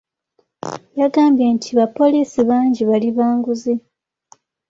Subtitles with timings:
[0.99, 3.73] Yagambye nti bapoliisi bangi bali ba nguzi.